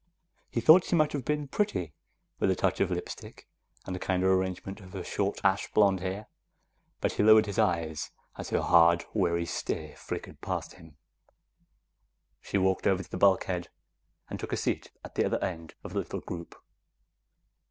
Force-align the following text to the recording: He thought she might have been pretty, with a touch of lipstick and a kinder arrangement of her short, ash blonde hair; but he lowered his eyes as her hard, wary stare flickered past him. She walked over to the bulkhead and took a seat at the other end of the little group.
He 0.49 0.61
thought 0.61 0.83
she 0.85 0.95
might 0.95 1.13
have 1.13 1.23
been 1.25 1.47
pretty, 1.47 1.93
with 2.39 2.49
a 2.49 2.55
touch 2.55 2.79
of 2.79 2.89
lipstick 2.89 3.47
and 3.85 3.95
a 3.95 3.99
kinder 3.99 4.33
arrangement 4.33 4.79
of 4.81 4.93
her 4.93 5.03
short, 5.03 5.39
ash 5.43 5.71
blonde 5.73 5.99
hair; 5.99 6.25
but 7.01 7.11
he 7.11 7.23
lowered 7.23 7.45
his 7.45 7.59
eyes 7.59 8.09
as 8.35 8.49
her 8.49 8.61
hard, 8.63 9.05
wary 9.13 9.45
stare 9.45 9.95
flickered 9.95 10.41
past 10.41 10.73
him. 10.73 10.97
She 12.41 12.57
walked 12.57 12.87
over 12.87 13.03
to 13.03 13.11
the 13.11 13.15
bulkhead 13.17 13.69
and 14.27 14.39
took 14.39 14.51
a 14.53 14.57
seat 14.57 14.89
at 15.05 15.13
the 15.13 15.23
other 15.23 15.43
end 15.43 15.75
of 15.83 15.93
the 15.93 15.99
little 15.99 16.21
group. 16.21 16.55